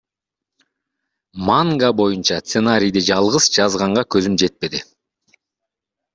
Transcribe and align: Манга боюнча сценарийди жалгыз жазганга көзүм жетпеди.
Манга 1.47 1.89
боюнча 1.99 2.37
сценарийди 2.47 3.05
жалгыз 3.09 3.51
жазганга 3.59 4.07
көзүм 4.17 4.41
жетпеди. 4.45 4.83